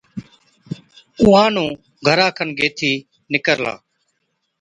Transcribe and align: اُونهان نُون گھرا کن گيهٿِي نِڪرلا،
اُونهان 1.21 1.49
نُون 1.55 1.69
گھرا 2.05 2.27
کن 2.37 2.49
گيهٿِي 2.57 2.93
نِڪرلا، 3.31 3.73